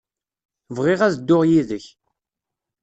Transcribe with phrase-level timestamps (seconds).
[0.75, 1.85] Bɣiɣ ad dduɣ yid-k.